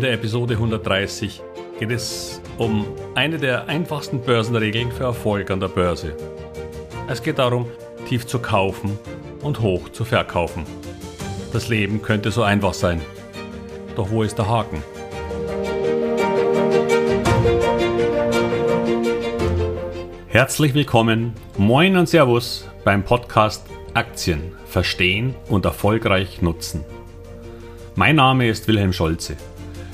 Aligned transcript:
In 0.00 0.04
der 0.06 0.14
Episode 0.14 0.54
130 0.54 1.42
geht 1.78 1.90
es 1.90 2.40
um 2.56 2.86
eine 3.14 3.36
der 3.36 3.68
einfachsten 3.68 4.22
Börsenregeln 4.22 4.90
für 4.90 5.04
Erfolg 5.04 5.50
an 5.50 5.60
der 5.60 5.68
Börse. 5.68 6.16
Es 7.06 7.22
geht 7.22 7.38
darum, 7.38 7.66
tief 8.08 8.26
zu 8.26 8.38
kaufen 8.38 8.98
und 9.42 9.60
hoch 9.60 9.90
zu 9.90 10.06
verkaufen. 10.06 10.64
Das 11.52 11.68
Leben 11.68 12.00
könnte 12.00 12.30
so 12.30 12.42
einfach 12.42 12.72
sein. 12.72 13.02
Doch 13.94 14.10
wo 14.10 14.22
ist 14.22 14.38
der 14.38 14.48
Haken? 14.48 14.82
Herzlich 20.28 20.72
willkommen, 20.72 21.34
moin 21.58 21.98
und 21.98 22.08
Servus 22.08 22.66
beim 22.84 23.04
Podcast 23.04 23.66
Aktien 23.92 24.54
verstehen 24.64 25.34
und 25.50 25.66
erfolgreich 25.66 26.40
nutzen. 26.40 26.86
Mein 27.96 28.16
Name 28.16 28.48
ist 28.48 28.66
Wilhelm 28.66 28.94
Scholze. 28.94 29.36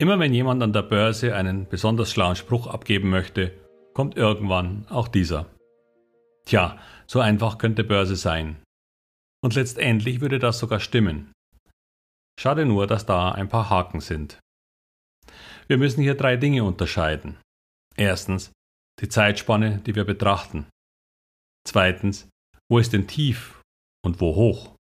Immer 0.00 0.20
wenn 0.20 0.32
jemand 0.32 0.62
an 0.62 0.72
der 0.72 0.82
Börse 0.82 1.34
einen 1.34 1.68
besonders 1.68 2.12
schlauen 2.12 2.36
Spruch 2.36 2.68
abgeben 2.68 3.10
möchte, 3.10 3.52
kommt 3.94 4.16
irgendwann 4.16 4.86
auch 4.88 5.08
dieser. 5.08 5.46
Tja, 6.44 6.78
so 7.06 7.18
einfach 7.20 7.58
könnte 7.58 7.82
Börse 7.82 8.14
sein. 8.14 8.62
Und 9.42 9.54
letztendlich 9.54 10.20
würde 10.20 10.38
das 10.38 10.58
sogar 10.60 10.78
stimmen. 10.78 11.32
Schade 12.38 12.64
nur, 12.64 12.86
dass 12.86 13.06
da 13.06 13.32
ein 13.32 13.48
paar 13.48 13.70
Haken 13.70 14.00
sind. 14.00 14.38
Wir 15.66 15.78
müssen 15.78 16.00
hier 16.00 16.14
drei 16.14 16.36
Dinge 16.36 16.62
unterscheiden. 16.62 17.36
Erstens 17.96 18.52
die 19.00 19.08
Zeitspanne, 19.08 19.78
die 19.78 19.94
wir 19.94 20.04
betrachten. 20.04 20.66
Zweitens, 21.66 22.28
wo 22.70 22.78
ist 22.78 22.92
denn 22.92 23.08
tief 23.08 23.60
und 24.04 24.20
wo 24.20 24.34
hoch? 24.36 24.74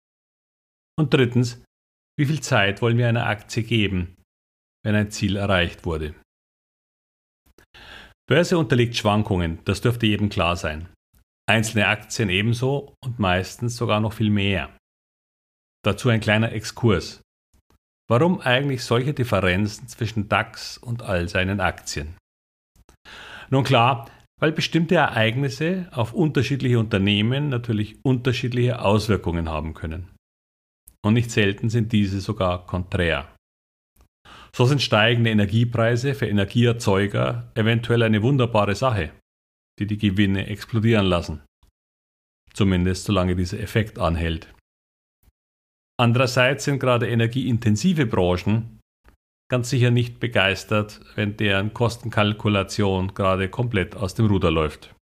Und 0.98 1.12
drittens, 1.12 1.62
wie 2.19 2.27
viel 2.27 2.41
Zeit 2.41 2.83
wollen 2.83 2.98
wir 2.98 3.09
einer 3.09 3.27
Aktie 3.27 3.62
geben, 3.62 4.16
wenn 4.87 4.95
ein 4.95 5.11
Ziel 5.11 5.34
erreicht 5.34 5.84
wurde. 5.84 6.15
Börse 8.29 8.56
unterliegt 8.56 8.97
Schwankungen, 8.97 9.59
das 9.65 9.81
dürfte 9.81 10.06
jedem 10.06 10.28
klar 10.28 10.55
sein. 10.55 10.89
Einzelne 11.51 11.89
Aktien 11.89 12.31
ebenso 12.31 12.95
und 13.05 13.19
meistens 13.19 13.77
sogar 13.77 13.98
noch 13.98 14.12
viel 14.12 14.31
mehr. 14.31 14.77
Dazu 15.84 16.09
ein 16.09 16.20
kleiner 16.20 16.53
Exkurs. 16.53 17.20
Warum 18.09 18.41
eigentlich 18.41 18.84
solche 18.84 19.12
Differenzen 19.12 19.89
zwischen 19.89 20.28
DAX 20.28 20.78
und 20.78 21.03
all 21.03 21.28
seinen 21.28 21.61
Aktien? 21.61 22.17
Nun 23.50 23.65
klar, 23.65 24.09
weil 24.41 24.53
bestimmte 24.53 24.95
Ereignisse 24.95 25.89
auf 25.91 26.12
unterschiedliche 26.12 26.78
Unternehmen 26.78 27.48
natürlich 27.48 27.98
unterschiedliche 28.05 28.81
Auswirkungen 28.83 29.48
haben 29.48 29.75
können. 29.75 30.15
Und 31.05 31.15
nicht 31.15 31.33
selten 31.33 31.71
sind 31.71 31.93
diese 31.93 32.21
sogar 32.21 32.67
konträr. 32.67 33.36
So 34.55 34.65
sind 34.65 34.81
steigende 34.81 35.31
Energiepreise 35.31 36.15
für 36.15 36.27
Energieerzeuger 36.27 37.51
eventuell 37.55 38.03
eine 38.03 38.23
wunderbare 38.23 38.75
Sache, 38.75 39.12
die 39.78 39.87
die 39.87 39.99
Gewinne 39.99 40.47
explodieren 40.47 41.06
lassen. 41.06 41.43
Zumindest 42.53 43.05
solange 43.05 43.37
dieser 43.37 43.61
Effekt 43.61 43.99
anhält. 43.99 44.53
Andererseits 45.99 46.65
sind 46.65 46.78
gerade 46.78 47.09
energieintensive 47.09 48.06
Branchen 48.06 48.81
ganz 49.49 49.71
sicher 49.71 49.91
nicht 49.91 50.21
begeistert, 50.21 51.00
wenn 51.15 51.37
deren 51.37 51.73
Kostenkalkulation 51.73 53.15
gerade 53.15 53.49
komplett 53.49 53.95
aus 53.95 54.15
dem 54.15 54.27
Ruder 54.27 54.50
läuft. 54.50 54.95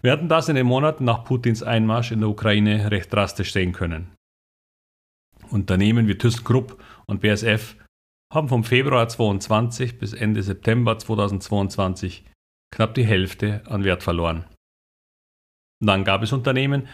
Wir 0.00 0.12
hatten 0.12 0.28
das 0.28 0.48
in 0.48 0.54
den 0.54 0.66
Monaten 0.66 1.04
nach 1.04 1.24
Putins 1.24 1.62
Einmarsch 1.62 2.12
in 2.12 2.20
der 2.20 2.28
Ukraine 2.28 2.90
recht 2.90 3.12
drastisch 3.12 3.52
sehen 3.52 3.72
können. 3.72 4.14
Unternehmen 5.50 6.08
wie 6.08 6.18
ThyssenKrupp 6.18 6.82
und 7.06 7.20
BSF 7.20 7.76
haben 8.32 8.48
vom 8.48 8.64
Februar 8.64 9.08
2022 9.08 9.98
bis 9.98 10.12
Ende 10.12 10.42
September 10.42 10.98
2022 10.98 12.24
knapp 12.74 12.94
die 12.94 13.06
Hälfte 13.06 13.62
an 13.66 13.84
Wert 13.84 14.02
verloren. 14.02 14.44
Dann 15.82 16.04
gab 16.04 16.22
es 16.22 16.32
Unternehmen, 16.32 16.88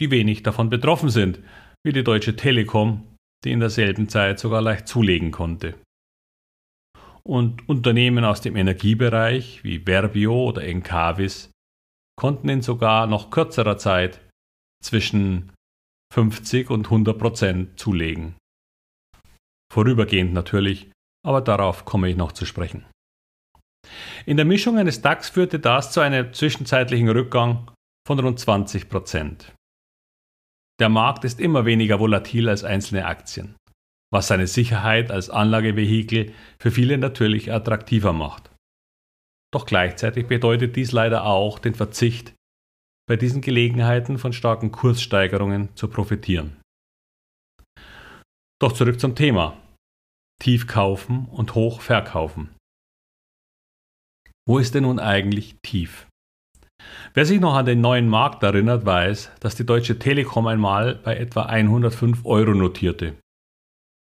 die 0.00 0.10
wenig 0.10 0.42
davon 0.42 0.70
betroffen 0.70 1.10
sind, 1.10 1.40
wie 1.84 1.92
die 1.92 2.04
Deutsche 2.04 2.36
Telekom, 2.36 3.06
die 3.44 3.52
in 3.52 3.60
derselben 3.60 4.08
Zeit 4.08 4.38
sogar 4.38 4.62
leicht 4.62 4.88
zulegen 4.88 5.30
konnte. 5.30 5.74
Und 7.22 7.68
Unternehmen 7.68 8.24
aus 8.24 8.40
dem 8.40 8.56
Energiebereich 8.56 9.62
wie 9.62 9.80
Verbio 9.80 10.48
oder 10.48 10.64
Encavis 10.64 11.50
konnten 12.18 12.48
in 12.48 12.62
sogar 12.62 13.06
noch 13.06 13.30
kürzerer 13.30 13.78
Zeit 13.78 14.20
zwischen 14.82 15.52
50 16.12 16.70
und 16.70 16.86
100 16.86 17.18
Prozent 17.18 17.78
zulegen. 17.78 18.36
Vorübergehend 19.72 20.32
natürlich, 20.32 20.90
aber 21.24 21.40
darauf 21.40 21.84
komme 21.84 22.08
ich 22.08 22.16
noch 22.16 22.32
zu 22.32 22.44
sprechen. 22.44 22.84
In 24.26 24.36
der 24.36 24.46
Mischung 24.46 24.78
eines 24.78 25.02
DAX 25.02 25.30
führte 25.30 25.58
das 25.58 25.92
zu 25.92 26.00
einem 26.00 26.32
zwischenzeitlichen 26.32 27.08
Rückgang 27.08 27.70
von 28.06 28.18
rund 28.18 28.38
20 28.38 28.88
Prozent. 28.88 29.54
Der 30.80 30.88
Markt 30.88 31.24
ist 31.24 31.40
immer 31.40 31.64
weniger 31.64 32.00
volatil 32.00 32.48
als 32.48 32.64
einzelne 32.64 33.06
Aktien, 33.06 33.54
was 34.12 34.28
seine 34.28 34.46
Sicherheit 34.46 35.10
als 35.10 35.30
Anlagevehikel 35.30 36.32
für 36.58 36.70
viele 36.70 36.98
natürlich 36.98 37.52
attraktiver 37.52 38.12
macht. 38.12 38.50
Doch 39.52 39.66
gleichzeitig 39.66 40.26
bedeutet 40.26 40.76
dies 40.76 40.92
leider 40.92 41.24
auch 41.24 41.58
den 41.58 41.74
Verzicht 41.74 42.34
bei 43.10 43.16
diesen 43.16 43.40
Gelegenheiten 43.40 44.18
von 44.18 44.32
starken 44.32 44.70
Kurssteigerungen 44.70 45.74
zu 45.74 45.88
profitieren. 45.88 46.60
Doch 48.60 48.70
zurück 48.70 49.00
zum 49.00 49.16
Thema. 49.16 49.56
Tief 50.40 50.68
kaufen 50.68 51.26
und 51.26 51.56
hoch 51.56 51.80
verkaufen. 51.80 52.54
Wo 54.46 54.58
ist 54.58 54.76
denn 54.76 54.84
nun 54.84 55.00
eigentlich 55.00 55.56
tief? 55.60 56.06
Wer 57.12 57.26
sich 57.26 57.40
noch 57.40 57.54
an 57.56 57.66
den 57.66 57.80
neuen 57.80 58.08
Markt 58.08 58.44
erinnert, 58.44 58.86
weiß, 58.86 59.32
dass 59.40 59.56
die 59.56 59.66
Deutsche 59.66 59.98
Telekom 59.98 60.46
einmal 60.46 60.94
bei 60.94 61.16
etwa 61.16 61.46
105 61.46 62.24
Euro 62.24 62.54
notierte. 62.54 63.16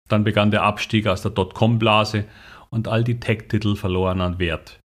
Dann 0.10 0.26
begann 0.26 0.52
der 0.52 0.64
Abstieg 0.64 1.08
aus 1.08 1.22
der 1.22 1.32
Dotcom-Blase 1.32 2.26
und 2.70 2.90
all 2.90 3.06
die 3.06 3.22
Tech-Titel 3.22 3.78
verloren 3.78 4.20
an 4.20 4.38
Wert. 4.38 4.82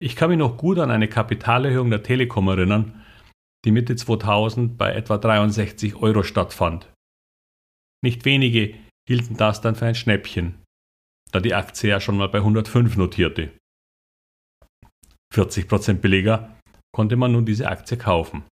Ich 0.00 0.16
kann 0.16 0.30
mich 0.30 0.38
noch 0.38 0.56
gut 0.56 0.78
an 0.78 0.90
eine 0.90 1.08
Kapitalerhöhung 1.08 1.90
der 1.90 2.02
Telekom 2.02 2.48
erinnern, 2.48 3.01
die 3.64 3.70
Mitte 3.70 3.96
2000 3.96 4.76
bei 4.76 4.92
etwa 4.92 5.18
63 5.18 5.96
Euro 5.96 6.22
stattfand. 6.22 6.92
Nicht 8.04 8.24
wenige 8.24 8.74
hielten 9.08 9.36
das 9.36 9.60
dann 9.60 9.76
für 9.76 9.86
ein 9.86 9.94
Schnäppchen, 9.94 10.62
da 11.30 11.40
die 11.40 11.54
Aktie 11.54 11.90
ja 11.90 12.00
schon 12.00 12.16
mal 12.16 12.28
bei 12.28 12.38
105 12.38 12.96
notierte. 12.96 13.52
40% 15.32 15.94
billiger 15.94 16.58
konnte 16.94 17.16
man 17.16 17.32
nun 17.32 17.46
diese 17.46 17.68
Aktie 17.68 17.96
kaufen. 17.96 18.44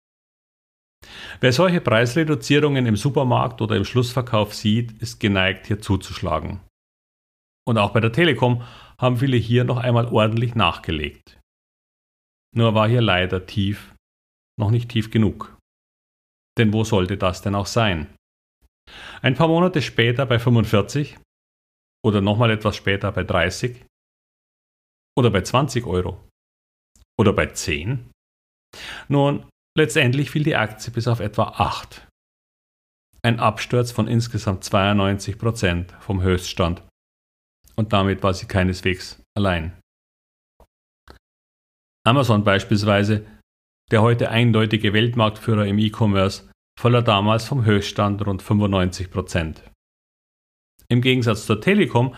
Wer 1.39 1.51
solche 1.51 1.81
Preisreduzierungen 1.81 2.85
im 2.85 2.95
Supermarkt 2.95 3.61
oder 3.61 3.75
im 3.75 3.85
Schlussverkauf 3.85 4.53
sieht, 4.53 4.91
ist 5.01 5.19
geneigt, 5.19 5.67
hier 5.67 5.81
zuzuschlagen. 5.81 6.61
Und 7.67 7.77
auch 7.77 7.91
bei 7.91 7.99
der 7.99 8.11
Telekom 8.11 8.63
haben 8.97 9.17
viele 9.17 9.37
hier 9.37 9.63
noch 9.63 9.77
einmal 9.77 10.07
ordentlich 10.07 10.55
nachgelegt. 10.55 11.39
Nur 12.55 12.73
war 12.75 12.87
hier 12.87 13.01
leider 13.01 13.45
tief 13.45 13.95
noch 14.59 14.71
nicht 14.71 14.89
tief 14.89 15.11
genug. 15.11 15.57
Denn 16.57 16.73
wo 16.73 16.83
sollte 16.83 17.17
das 17.17 17.41
denn 17.41 17.55
auch 17.55 17.65
sein? 17.65 18.13
Ein 19.21 19.35
paar 19.35 19.47
Monate 19.47 19.81
später 19.81 20.25
bei 20.25 20.39
45 20.39 21.17
oder 22.05 22.21
nochmal 22.21 22.51
etwas 22.51 22.75
später 22.75 23.11
bei 23.11 23.23
30 23.23 23.85
oder 25.17 25.29
bei 25.29 25.41
20 25.41 25.85
Euro 25.85 26.27
oder 27.19 27.33
bei 27.33 27.47
10? 27.47 28.11
Nun, 29.07 29.47
letztendlich 29.77 30.31
fiel 30.31 30.43
die 30.43 30.55
Aktie 30.55 30.91
bis 30.91 31.07
auf 31.07 31.19
etwa 31.19 31.43
8. 31.43 32.07
Ein 33.23 33.39
Absturz 33.39 33.91
von 33.91 34.07
insgesamt 34.07 34.63
92 34.63 35.37
Prozent 35.37 35.91
vom 35.99 36.21
Höchststand. 36.21 36.81
Und 37.75 37.93
damit 37.93 38.23
war 38.23 38.33
sie 38.33 38.47
keineswegs 38.47 39.21
allein. 39.37 39.79
Amazon 42.03 42.43
beispielsweise 42.43 43.25
der 43.91 44.01
heute 44.01 44.29
eindeutige 44.29 44.93
Weltmarktführer 44.93 45.65
im 45.65 45.77
E-Commerce, 45.77 46.49
verlor 46.79 47.01
damals 47.01 47.45
vom 47.45 47.65
Höchststand 47.65 48.25
rund 48.25 48.41
95 48.41 49.11
Prozent. 49.11 49.63
Im 50.87 51.01
Gegensatz 51.01 51.45
zur 51.45 51.61
Telekom 51.61 52.15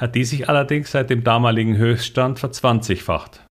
hat 0.00 0.14
die 0.14 0.24
sich 0.24 0.48
allerdings 0.48 0.90
seit 0.90 1.10
dem 1.10 1.22
damaligen 1.22 1.76
Höchststand 1.76 2.38
verzwanzigfacht. 2.38 3.46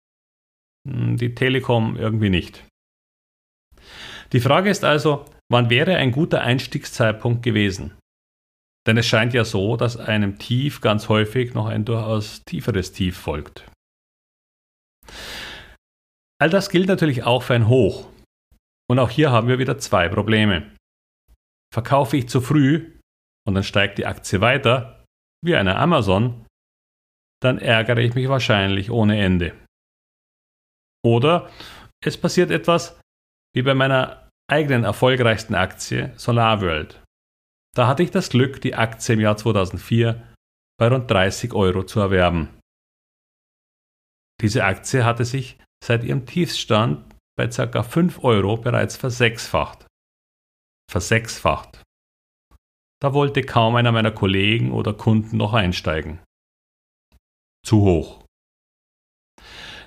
Hm, 0.89 1.17
die 1.17 1.35
Telekom 1.35 1.97
irgendwie 1.97 2.31
nicht. 2.31 2.65
Die 4.33 4.41
Frage 4.41 4.71
ist 4.71 4.85
also, 4.85 5.25
wann 5.51 5.71
wäre 5.71 5.97
ein 5.97 6.13
guter 6.13 6.43
Einstiegszeitpunkt 6.43 7.43
gewesen? 7.43 7.99
Denn 8.87 8.97
es 8.97 9.07
scheint 9.07 9.35
ja 9.35 9.45
so, 9.45 9.77
dass 9.77 9.99
einem 9.99 10.39
Tief 10.39 10.81
ganz 10.81 11.09
häufig 11.09 11.53
noch 11.53 11.67
ein 11.67 11.85
durchaus 11.85 12.43
tieferes 12.45 12.93
Tief 12.93 13.17
folgt. 13.17 13.71
All 16.41 16.49
das 16.49 16.71
gilt 16.71 16.89
natürlich 16.89 17.25
auch 17.25 17.43
für 17.43 17.55
ein 17.55 17.69
Hoch. 17.69 18.09
Und 18.89 18.99
auch 18.99 19.11
hier 19.11 19.31
haben 19.31 19.49
wir 19.49 19.59
wieder 19.59 19.79
zwei 19.79 20.09
Probleme. 20.09 20.75
Verkaufe 21.73 22.17
ich 22.17 22.29
zu 22.29 22.41
früh 22.41 22.99
und 23.47 23.55
dann 23.55 23.63
steigt 23.63 23.99
die 23.99 24.07
Aktie 24.07 24.41
weiter, 24.41 25.05
wie 25.45 25.55
eine 25.55 25.77
Amazon, 25.77 26.47
dann 27.41 27.59
ärgere 27.59 27.99
ich 27.99 28.15
mich 28.15 28.29
wahrscheinlich 28.29 28.91
ohne 28.91 29.23
Ende. 29.23 29.55
Oder 31.05 31.51
es 32.05 32.19
passiert 32.19 32.51
etwas 32.51 33.01
wie 33.55 33.63
bei 33.63 33.75
meiner 33.75 34.29
eigenen 34.51 34.85
erfolgreichsten 34.85 35.55
Aktie 35.55 36.13
SolarWorld. 36.17 37.03
Da 37.77 37.87
hatte 37.87 38.03
ich 38.03 38.11
das 38.11 38.31
Glück, 38.31 38.61
die 38.61 38.75
Aktie 38.75 39.15
im 39.15 39.21
Jahr 39.21 39.37
2004 39.37 40.35
bei 40.79 40.89
rund 40.89 41.11
30 41.11 41.53
Euro 41.53 41.85
zu 41.85 42.01
erwerben. 42.01 42.59
Diese 44.41 44.65
Aktie 44.65 45.05
hatte 45.05 45.25
sich 45.25 45.59
seit 45.83 46.05
ihrem 46.05 46.27
Tiefstand 46.27 47.15
bei 47.37 47.49
ca. 47.49 47.83
5 47.83 48.23
Euro 48.23 48.57
bereits 48.57 48.97
versechsfacht. 48.97 49.87
Versechsfacht. 50.91 51.83
Da 53.01 53.15
wollte 53.15 53.43
kaum 53.43 53.77
einer 53.77 53.93
meiner 53.93 54.13
Kollegen 54.13 54.73
oder 54.73 54.93
Kunden 54.93 55.39
noch 55.39 55.55
einsteigen. 55.55 56.21
Zu 57.65 57.81
hoch. 57.83 58.25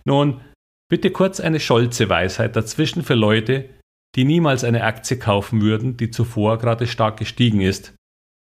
Nun, 0.05 0.41
bitte 0.89 1.11
kurz 1.11 1.39
eine 1.39 1.59
Scholze-Weisheit 1.59 2.55
dazwischen 2.55 3.03
für 3.03 3.13
Leute, 3.13 3.69
die 4.15 4.25
niemals 4.25 4.63
eine 4.63 4.83
Aktie 4.83 5.17
kaufen 5.17 5.61
würden, 5.61 5.97
die 5.97 6.11
zuvor 6.11 6.57
gerade 6.57 6.87
stark 6.87 7.17
gestiegen 7.17 7.61
ist 7.61 7.95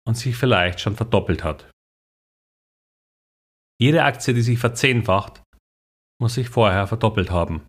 und 0.08 0.16
sich 0.16 0.36
vielleicht 0.36 0.80
schon 0.80 0.96
verdoppelt 0.96 1.44
hat. 1.44 1.70
Jede 3.82 4.04
Aktie, 4.04 4.34
die 4.34 4.42
sich 4.42 4.60
verzehnfacht, 4.60 5.42
muss 6.22 6.36
sich 6.36 6.50
vorher 6.50 6.88
verdoppelt 6.88 7.32
haben. 7.32 7.66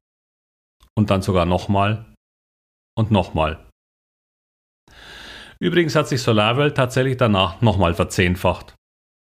Und 0.96 1.10
dann 1.10 1.22
sogar 1.22 1.46
nochmal 1.46 2.04
und 2.96 3.10
nochmal. 3.10 3.66
Übrigens 5.60 5.94
hat 5.94 6.08
sich 6.08 6.22
SolarWorld 6.22 6.76
tatsächlich 6.76 7.16
danach 7.16 7.60
nochmal 7.60 7.94
verzehnfacht 7.94 8.74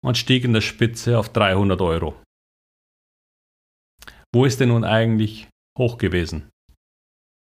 und 0.05 0.19
stieg 0.19 0.45
in 0.45 0.53
der 0.53 0.61
Spitze 0.61 1.19
auf 1.19 1.29
300 1.29 1.81
Euro. 1.81 2.21
Wo 4.35 4.45
ist 4.45 4.61
denn 4.61 4.71
nun 4.71 4.85
eigentlich 4.85 5.49
hoch 5.79 5.99
gewesen? 5.99 6.49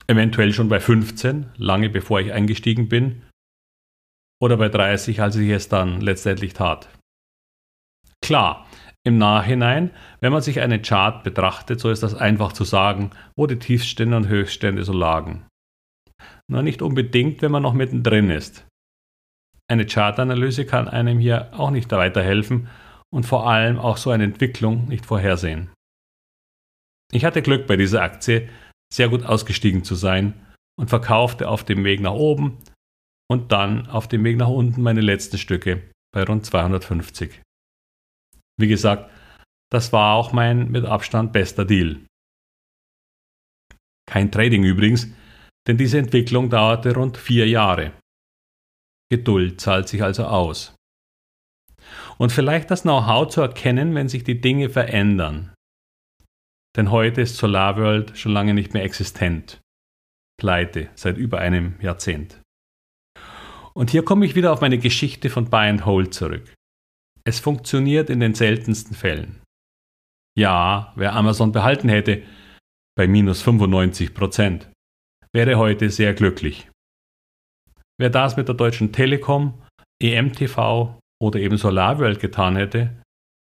Eventuell 0.06 0.54
schon 0.54 0.70
bei 0.70 0.80
15, 0.80 1.52
lange 1.56 1.90
bevor 1.90 2.20
ich 2.20 2.32
eingestiegen 2.32 2.88
bin, 2.88 3.28
oder 4.40 4.56
bei 4.56 4.68
30, 4.68 5.20
als 5.20 5.36
ich 5.36 5.50
es 5.50 5.68
dann 5.68 6.00
letztendlich 6.00 6.54
tat. 6.54 6.88
Klar, 8.22 8.66
im 9.08 9.18
Nachhinein, 9.18 9.90
wenn 10.20 10.32
man 10.32 10.42
sich 10.42 10.60
einen 10.60 10.82
Chart 10.82 11.24
betrachtet, 11.24 11.80
so 11.80 11.90
ist 11.90 12.02
das 12.02 12.14
einfach 12.14 12.52
zu 12.52 12.64
sagen, 12.64 13.10
wo 13.36 13.46
die 13.46 13.58
Tiefstände 13.58 14.16
und 14.16 14.28
Höchststände 14.28 14.84
so 14.84 14.92
lagen. 14.92 15.46
Nur 16.50 16.62
nicht 16.62 16.82
unbedingt, 16.82 17.42
wenn 17.42 17.50
man 17.50 17.62
noch 17.62 17.74
mittendrin 17.74 18.30
ist. 18.30 18.66
Eine 19.70 19.86
Chartanalyse 19.86 20.64
kann 20.64 20.88
einem 20.88 21.18
hier 21.18 21.52
auch 21.58 21.70
nicht 21.70 21.90
weiterhelfen 21.90 22.68
und 23.10 23.24
vor 23.24 23.48
allem 23.48 23.78
auch 23.78 23.96
so 23.96 24.10
eine 24.10 24.24
Entwicklung 24.24 24.88
nicht 24.88 25.04
vorhersehen. 25.04 25.70
Ich 27.12 27.24
hatte 27.24 27.42
Glück 27.42 27.66
bei 27.66 27.76
dieser 27.76 28.02
Aktie, 28.02 28.48
sehr 28.92 29.08
gut 29.08 29.24
ausgestiegen 29.24 29.84
zu 29.84 29.94
sein 29.94 30.34
und 30.78 30.88
verkaufte 30.88 31.48
auf 31.48 31.64
dem 31.64 31.84
Weg 31.84 32.00
nach 32.00 32.12
oben 32.12 32.58
und 33.30 33.52
dann 33.52 33.86
auf 33.88 34.08
dem 34.08 34.24
Weg 34.24 34.36
nach 34.36 34.48
unten 34.48 34.82
meine 34.82 35.00
letzten 35.00 35.38
Stücke 35.38 35.82
bei 36.12 36.22
rund 36.24 36.46
250. 36.46 37.42
Wie 38.58 38.68
gesagt, 38.68 39.10
das 39.70 39.92
war 39.92 40.14
auch 40.14 40.32
mein 40.32 40.70
mit 40.70 40.84
Abstand 40.84 41.32
bester 41.32 41.64
Deal. 41.64 42.00
Kein 44.06 44.32
Trading 44.32 44.64
übrigens, 44.64 45.08
denn 45.66 45.76
diese 45.76 45.98
Entwicklung 45.98 46.50
dauerte 46.50 46.94
rund 46.94 47.16
vier 47.16 47.46
Jahre. 47.48 47.92
Geduld 49.10 49.60
zahlt 49.60 49.88
sich 49.88 50.02
also 50.02 50.24
aus. 50.24 50.74
Und 52.18 52.32
vielleicht 52.32 52.70
das 52.70 52.82
Know-how 52.82 53.28
zu 53.28 53.40
erkennen, 53.40 53.94
wenn 53.94 54.08
sich 54.08 54.24
die 54.24 54.40
Dinge 54.40 54.70
verändern. 54.70 55.54
Denn 56.76 56.90
heute 56.90 57.20
ist 57.22 57.36
SolarWorld 57.36 58.18
schon 58.18 58.32
lange 58.32 58.54
nicht 58.54 58.74
mehr 58.74 58.82
existent. 58.82 59.60
Pleite 60.38 60.90
seit 60.94 61.16
über 61.16 61.38
einem 61.38 61.80
Jahrzehnt. 61.80 62.40
Und 63.74 63.90
hier 63.90 64.04
komme 64.04 64.26
ich 64.26 64.34
wieder 64.34 64.52
auf 64.52 64.60
meine 64.60 64.78
Geschichte 64.78 65.30
von 65.30 65.50
Buy 65.50 65.68
and 65.68 65.86
Hold 65.86 66.14
zurück. 66.14 66.54
Es 67.28 67.40
funktioniert 67.40 68.08
in 68.08 68.20
den 68.20 68.32
seltensten 68.32 68.96
Fällen. 68.96 69.42
Ja, 70.34 70.94
wer 70.96 71.12
Amazon 71.12 71.52
behalten 71.52 71.90
hätte, 71.90 72.22
bei 72.96 73.06
minus 73.06 73.42
95 73.42 74.14
Prozent, 74.14 74.70
wäre 75.34 75.56
heute 75.56 75.90
sehr 75.90 76.14
glücklich. 76.14 76.70
Wer 78.00 78.08
das 78.08 78.38
mit 78.38 78.48
der 78.48 78.54
Deutschen 78.54 78.92
Telekom, 78.94 79.62
EMTV 80.02 80.98
oder 81.22 81.38
eben 81.38 81.58
SolarWorld 81.58 82.18
getan 82.18 82.56
hätte, 82.56 83.02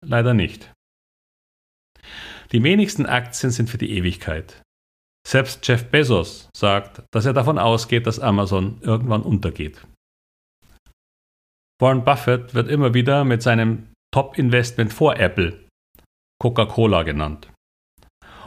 leider 0.06 0.32
nicht. 0.32 0.72
Die 2.52 2.62
wenigsten 2.62 3.06
Aktien 3.06 3.50
sind 3.50 3.68
für 3.68 3.78
die 3.78 3.96
Ewigkeit. 3.96 4.62
Selbst 5.26 5.66
Jeff 5.66 5.90
Bezos 5.90 6.48
sagt, 6.56 7.02
dass 7.10 7.26
er 7.26 7.32
davon 7.32 7.58
ausgeht, 7.58 8.06
dass 8.06 8.20
Amazon 8.20 8.78
irgendwann 8.82 9.22
untergeht. 9.22 9.84
Warren 11.82 12.04
Buffett 12.04 12.54
wird 12.54 12.68
immer 12.68 12.94
wieder 12.94 13.24
mit 13.24 13.42
seinem 13.42 13.88
Top-Investment 14.14 14.92
vor 14.92 15.16
Apple, 15.16 15.66
Coca-Cola 16.40 17.02
genannt. 17.02 17.52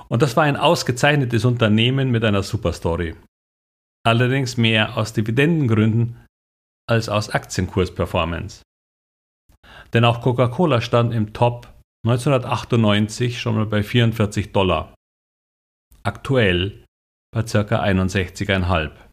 Und 0.08 0.22
das 0.22 0.38
war 0.38 0.46
ein 0.46 0.56
ausgezeichnetes 0.56 1.44
Unternehmen 1.44 2.12
mit 2.12 2.24
einer 2.24 2.44
Superstory. 2.44 3.14
Allerdings 4.06 4.56
mehr 4.56 4.96
aus 4.96 5.12
Dividendengründen 5.12 6.26
als 6.90 7.10
aus 7.10 7.30
Aktienkursperformance. 7.30 8.62
Denn 9.92 10.06
auch 10.06 10.22
Coca-Cola 10.22 10.80
stand 10.80 11.14
im 11.14 11.34
Top 11.34 11.68
1998 12.08 13.42
schon 13.42 13.56
mal 13.56 13.66
bei 13.66 13.84
44 13.84 14.54
Dollar. 14.54 14.96
Aktuell 16.04 16.86
bei 17.34 17.44
ca. 17.44 17.84
61,5. 17.84 19.05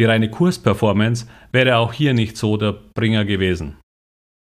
Die 0.00 0.06
reine 0.06 0.30
Kursperformance 0.30 1.26
wäre 1.52 1.76
auch 1.76 1.92
hier 1.92 2.14
nicht 2.14 2.38
so 2.38 2.56
der 2.56 2.72
Bringer 2.72 3.26
gewesen. 3.26 3.78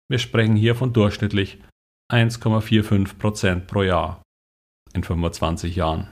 Wir 0.10 0.18
sprechen 0.18 0.56
hier 0.56 0.74
von 0.74 0.94
durchschnittlich 0.94 1.62
1,45% 2.12 3.68
pro 3.68 3.84
Jahr 3.84 4.24
in 4.96 5.04
25 5.04 5.76
Jahren. 5.76 6.10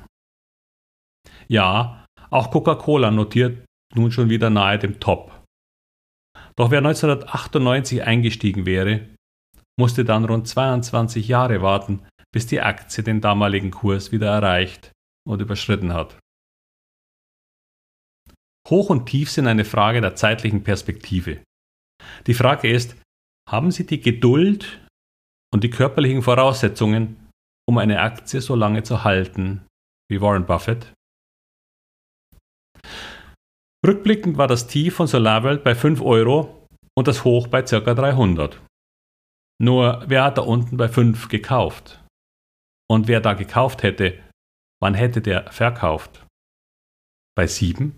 Ja, 1.48 2.06
auch 2.30 2.52
Coca-Cola 2.52 3.10
notiert 3.10 3.66
nun 3.96 4.12
schon 4.12 4.30
wieder 4.30 4.52
nahe 4.52 4.78
dem 4.78 5.00
Top. 5.00 5.44
Doch 6.56 6.70
wer 6.70 6.78
1998 6.78 8.04
eingestiegen 8.04 8.68
wäre, 8.68 9.10
musste 9.76 10.06
dann 10.06 10.26
rund 10.26 10.48
22 10.48 11.28
Jahre 11.28 11.64
warten, 11.64 12.06
bis 12.32 12.46
die 12.46 12.62
Aktie 12.62 13.04
den 13.04 13.22
damaligen 13.22 13.72
Kurs 13.72 14.12
wieder 14.12 14.28
erreicht 14.28 14.92
und 15.28 15.42
überschritten 15.42 15.96
hat. 15.96 16.21
Hoch 18.72 18.90
und 18.90 19.06
Tief 19.06 19.30
sind 19.30 19.48
eine 19.48 19.66
Frage 19.66 20.02
der 20.02 20.16
zeitlichen 20.16 20.64
Perspektive. 20.64 21.44
Die 22.26 22.34
Frage 22.34 22.72
ist, 22.72 22.96
haben 23.50 23.70
Sie 23.70 23.86
die 23.86 24.00
Geduld 24.00 24.82
und 25.54 25.64
die 25.64 25.70
körperlichen 25.70 26.22
Voraussetzungen, 26.22 27.30
um 27.68 27.78
eine 27.78 28.00
Aktie 28.00 28.42
so 28.42 28.56
lange 28.56 28.84
zu 28.84 29.04
halten 29.04 29.68
wie 30.10 30.22
Warren 30.22 30.46
Buffett? 30.46 30.94
Rückblickend 33.86 34.38
war 34.38 34.48
das 34.48 34.68
Tief 34.68 34.96
von 34.96 35.08
SolarWorld 35.08 35.64
bei 35.64 35.76
5 35.76 36.02
Euro 36.02 36.68
und 36.98 37.08
das 37.08 37.24
Hoch 37.24 37.48
bei 37.48 37.64
ca. 37.64 37.80
300. 37.80 38.62
Nur 39.62 40.04
wer 40.08 40.24
hat 40.24 40.38
da 40.38 40.44
unten 40.44 40.78
bei 40.78 40.88
5 40.88 41.30
gekauft? 41.30 42.04
Und 42.90 43.08
wer 43.08 43.22
da 43.22 43.34
gekauft 43.34 43.84
hätte, 43.84 44.22
wann 44.82 44.94
hätte 44.94 45.22
der 45.22 45.52
verkauft? 45.52 46.26
Bei 47.36 47.48
7? 47.48 47.98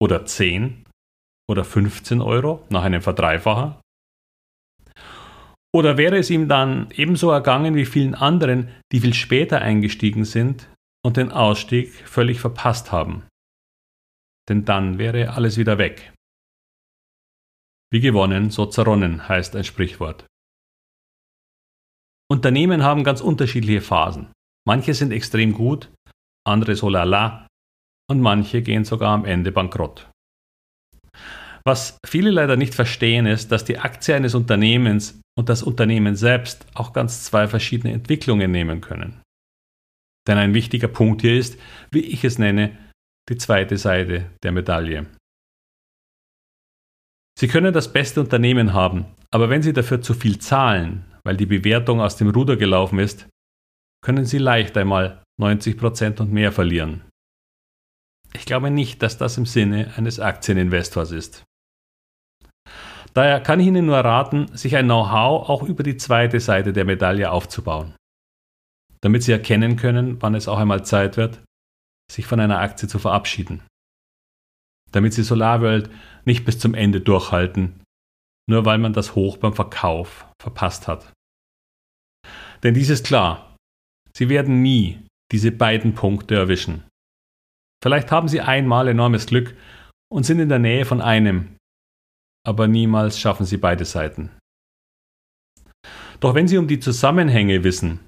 Oder 0.00 0.24
10? 0.24 0.86
Oder 1.48 1.64
15 1.64 2.20
Euro 2.20 2.66
nach 2.70 2.84
einem 2.84 3.02
Verdreifacher? 3.02 3.80
Oder 5.72 5.98
wäre 5.98 6.18
es 6.18 6.30
ihm 6.30 6.48
dann 6.48 6.90
ebenso 6.92 7.30
ergangen 7.30 7.74
wie 7.74 7.86
vielen 7.86 8.14
anderen, 8.14 8.74
die 8.92 9.00
viel 9.00 9.14
später 9.14 9.60
eingestiegen 9.60 10.24
sind 10.24 10.68
und 11.04 11.16
den 11.16 11.30
Ausstieg 11.30 11.92
völlig 12.08 12.40
verpasst 12.40 12.90
haben? 12.90 13.26
Denn 14.48 14.64
dann 14.64 14.98
wäre 14.98 15.34
alles 15.34 15.58
wieder 15.58 15.78
weg. 15.78 16.12
Wie 17.92 18.00
gewonnen, 18.00 18.50
so 18.50 18.66
zerronnen 18.66 19.28
heißt 19.28 19.54
ein 19.54 19.64
Sprichwort. 19.64 20.24
Unternehmen 22.30 22.84
haben 22.84 23.04
ganz 23.04 23.20
unterschiedliche 23.20 23.80
Phasen. 23.80 24.32
Manche 24.66 24.94
sind 24.94 25.10
extrem 25.12 25.52
gut, 25.52 25.92
andere 26.46 26.76
so 26.76 26.88
lala 26.88 27.48
und 28.10 28.20
manche 28.20 28.60
gehen 28.60 28.84
sogar 28.84 29.14
am 29.14 29.24
Ende 29.24 29.52
bankrott. 29.52 30.10
Was 31.64 31.98
viele 32.04 32.30
leider 32.30 32.56
nicht 32.56 32.74
verstehen, 32.74 33.26
ist, 33.26 33.52
dass 33.52 33.64
die 33.64 33.78
Aktie 33.78 34.14
eines 34.14 34.34
Unternehmens 34.34 35.20
und 35.38 35.48
das 35.48 35.62
Unternehmen 35.62 36.16
selbst 36.16 36.66
auch 36.74 36.92
ganz 36.92 37.24
zwei 37.24 37.46
verschiedene 37.46 37.92
Entwicklungen 37.92 38.50
nehmen 38.50 38.80
können. 38.80 39.20
Denn 40.26 40.38
ein 40.38 40.54
wichtiger 40.54 40.88
Punkt 40.88 41.22
hier 41.22 41.38
ist, 41.38 41.58
wie 41.92 42.00
ich 42.00 42.24
es 42.24 42.38
nenne, 42.38 42.76
die 43.28 43.36
zweite 43.36 43.76
Seite 43.76 44.30
der 44.42 44.52
Medaille. 44.52 45.06
Sie 47.38 47.48
können 47.48 47.72
das 47.72 47.92
beste 47.92 48.20
Unternehmen 48.20 48.72
haben, 48.72 49.06
aber 49.30 49.48
wenn 49.48 49.62
Sie 49.62 49.72
dafür 49.72 50.02
zu 50.02 50.14
viel 50.14 50.38
zahlen, 50.38 51.04
weil 51.24 51.36
die 51.36 51.46
Bewertung 51.46 52.00
aus 52.00 52.16
dem 52.16 52.30
Ruder 52.30 52.56
gelaufen 52.56 52.98
ist, 52.98 53.28
können 54.04 54.24
Sie 54.24 54.38
leicht 54.38 54.76
einmal 54.76 55.22
90% 55.40 56.20
und 56.20 56.32
mehr 56.32 56.52
verlieren. 56.52 57.02
Ich 58.32 58.44
glaube 58.44 58.70
nicht, 58.70 59.02
dass 59.02 59.18
das 59.18 59.36
im 59.38 59.46
Sinne 59.46 59.92
eines 59.96 60.20
Aktieninvestors 60.20 61.10
ist. 61.10 61.44
Daher 63.12 63.40
kann 63.40 63.58
ich 63.58 63.66
Ihnen 63.66 63.86
nur 63.86 63.98
raten, 63.98 64.54
sich 64.56 64.76
ein 64.76 64.84
Know-how 64.84 65.48
auch 65.48 65.62
über 65.62 65.82
die 65.82 65.96
zweite 65.96 66.38
Seite 66.38 66.72
der 66.72 66.84
Medaille 66.84 67.30
aufzubauen, 67.30 67.94
damit 69.00 69.24
Sie 69.24 69.32
erkennen 69.32 69.76
können, 69.76 70.22
wann 70.22 70.36
es 70.36 70.46
auch 70.46 70.58
einmal 70.58 70.84
Zeit 70.84 71.16
wird, 71.16 71.42
sich 72.10 72.26
von 72.26 72.38
einer 72.38 72.60
Aktie 72.60 72.88
zu 72.88 72.98
verabschieden. 73.00 73.62
Damit 74.92 75.14
Sie 75.14 75.24
SolarWorld 75.24 75.90
nicht 76.24 76.44
bis 76.44 76.58
zum 76.58 76.74
Ende 76.74 77.00
durchhalten, 77.00 77.82
nur 78.48 78.64
weil 78.64 78.78
man 78.78 78.92
das 78.92 79.14
Hoch 79.14 79.38
beim 79.38 79.54
Verkauf 79.54 80.26
verpasst 80.40 80.86
hat. 80.86 81.12
Denn 82.62 82.74
dies 82.74 82.90
ist 82.90 83.06
klar, 83.06 83.56
Sie 84.16 84.28
werden 84.28 84.62
nie 84.62 85.04
diese 85.32 85.52
beiden 85.52 85.94
Punkte 85.94 86.34
erwischen. 86.34 86.84
Vielleicht 87.82 88.12
haben 88.12 88.28
Sie 88.28 88.40
einmal 88.40 88.88
enormes 88.88 89.26
Glück 89.26 89.56
und 90.12 90.24
sind 90.24 90.38
in 90.38 90.48
der 90.48 90.58
Nähe 90.58 90.84
von 90.84 91.00
einem, 91.00 91.56
aber 92.46 92.68
niemals 92.68 93.18
schaffen 93.18 93.46
Sie 93.46 93.56
beide 93.56 93.84
Seiten. 93.84 94.30
Doch 96.20 96.34
wenn 96.34 96.48
Sie 96.48 96.58
um 96.58 96.68
die 96.68 96.80
Zusammenhänge 96.80 97.64
wissen, 97.64 98.00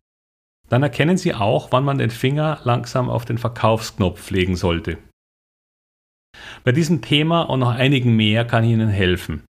dann 0.69 0.83
erkennen 0.83 1.17
Sie 1.17 1.35
auch, 1.35 1.73
wann 1.73 1.85
man 1.85 1.99
den 1.99 2.11
Finger 2.11 2.61
langsam 2.65 3.09
auf 3.09 3.25
den 3.25 3.39
Verkaufsknopf 3.39 4.31
legen 4.31 4.57
sollte. 4.57 4.99
Bei 6.65 6.73
diesem 6.73 7.03
Thema 7.03 7.43
und 7.43 7.61
noch 7.61 7.71
einigen 7.71 8.17
mehr 8.17 8.47
kann 8.47 8.65
ich 8.65 8.71
Ihnen 8.71 8.89
helfen. 8.89 9.45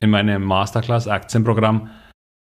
In 0.00 0.10
meinem 0.10 0.42
Masterclass 0.44 1.08
Aktienprogramm 1.08 1.90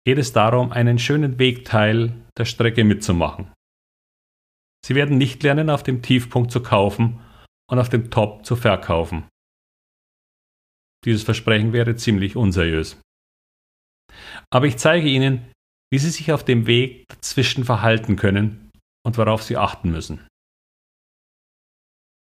geht 0.06 0.18
es 0.18 0.34
darum, 0.34 0.72
einen 0.72 0.98
schönen 0.98 1.38
Wegteil 1.38 2.14
der 2.38 2.46
Strecke 2.46 2.84
mitzumachen. 2.84 3.52
Sie 4.86 4.96
werden 4.96 5.18
nicht 5.18 5.44
lernen, 5.44 5.70
auf 5.70 5.84
dem 5.84 6.02
Tiefpunkt 6.02 6.52
zu 6.52 6.62
kaufen 6.62 7.20
und 7.70 7.80
auf 7.80 7.90
dem 7.90 8.10
Top 8.10 8.46
zu 8.46 8.56
verkaufen. 8.56 9.28
Dieses 11.06 11.24
Versprechen 11.24 11.74
wäre 11.74 11.96
ziemlich 11.96 12.36
unseriös. 12.36 13.00
Aber 14.52 14.66
ich 14.66 14.78
zeige 14.78 15.08
Ihnen, 15.08 15.52
wie 15.92 16.00
Sie 16.00 16.10
sich 16.10 16.32
auf 16.32 16.44
dem 16.44 16.68
Weg 16.68 17.08
dazwischen 17.10 17.64
verhalten 17.64 18.16
können 18.16 18.72
und 19.06 19.18
worauf 19.18 19.44
Sie 19.44 19.58
achten 19.58 19.92
müssen. 19.92 20.28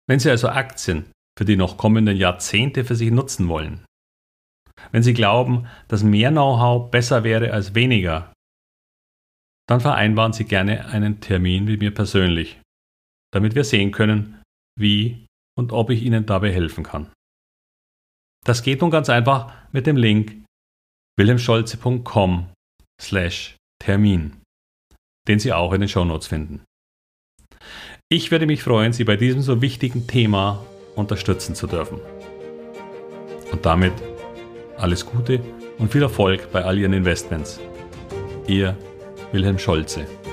Wenn 0.09 0.21
Sie 0.21 0.31
also 0.31 0.49
Aktien 0.49 1.11
für 1.39 1.45
die 1.45 1.57
noch 1.57 1.77
kommenden 1.77 2.17
Jahrzehnte 2.17 2.85
für 2.85 2.95
sich 2.95 3.11
nutzen 3.11 3.49
wollen, 3.49 3.85
wenn 4.93 5.03
Sie 5.03 5.15
glauben, 5.15 5.67
dass 5.89 6.03
mehr 6.03 6.31
Know-how 6.31 6.91
besser 6.91 7.25
wäre 7.25 7.53
als 7.53 7.75
weniger, 7.75 8.33
dann 9.69 9.81
vereinbaren 9.81 10.33
Sie 10.33 10.45
gerne 10.45 10.87
einen 10.87 11.21
Termin 11.21 11.65
mit 11.65 11.81
mir 11.81 11.93
persönlich, 11.93 12.61
damit 13.33 13.55
wir 13.55 13.65
sehen 13.65 13.91
können, 13.93 14.43
wie 14.79 15.27
und 15.59 15.73
ob 15.73 15.91
ich 15.91 16.03
Ihnen 16.03 16.27
dabei 16.27 16.53
helfen 16.53 16.85
kann. 16.85 17.11
Das 18.45 18.63
geht 18.63 18.81
nun 18.81 18.91
ganz 18.91 19.09
einfach 19.11 19.53
mit 19.73 19.87
dem 19.87 19.97
Link 19.97 20.45
wilhelmscholze.com 21.19 22.53
slash 23.01 23.57
Termin, 23.83 24.41
den 25.27 25.39
Sie 25.41 25.53
auch 25.53 25.73
in 25.73 25.81
den 25.81 25.89
Shownotes 25.89 26.29
finden. 26.29 26.65
Ich 28.09 28.31
würde 28.31 28.47
mich 28.47 28.63
freuen, 28.63 28.93
Sie 28.93 29.03
bei 29.03 29.17
diesem 29.17 29.43
so 29.43 29.61
wichtigen 29.63 30.07
Thema 30.07 30.65
unterstützen 30.95 31.57
zu 31.57 31.67
dürfen. 31.67 32.01
Und 33.51 33.67
damit 33.67 33.93
alles 34.77 35.05
Gute 35.07 35.41
und 35.79 35.91
viel 35.91 36.03
Erfolg 36.03 36.53
bei 36.53 36.65
all 36.65 36.79
Ihren 36.79 36.93
Investments. 36.93 37.59
Ihr 38.47 38.77
Wilhelm 39.33 39.59
Scholze. 39.59 40.26